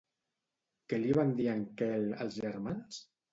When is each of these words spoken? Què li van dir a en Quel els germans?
Què 0.93 0.97
li 1.01 1.13
van 1.17 1.33
dir 1.41 1.45
a 1.51 1.53
en 1.59 1.61
Quel 1.83 2.09
els 2.27 2.41
germans? 2.47 2.99